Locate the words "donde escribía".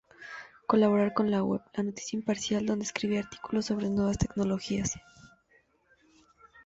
2.65-3.19